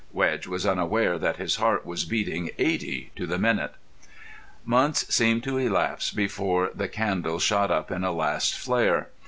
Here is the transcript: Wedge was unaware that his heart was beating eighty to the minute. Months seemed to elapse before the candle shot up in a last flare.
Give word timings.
Wedge 0.11 0.47
was 0.47 0.65
unaware 0.65 1.19
that 1.19 1.35
his 1.35 1.57
heart 1.57 1.85
was 1.85 2.05
beating 2.05 2.49
eighty 2.57 3.11
to 3.15 3.27
the 3.27 3.37
minute. 3.37 3.75
Months 4.65 5.13
seemed 5.13 5.43
to 5.43 5.59
elapse 5.59 6.09
before 6.09 6.71
the 6.73 6.87
candle 6.87 7.37
shot 7.37 7.69
up 7.69 7.91
in 7.91 8.03
a 8.03 8.11
last 8.11 8.57
flare. 8.57 9.09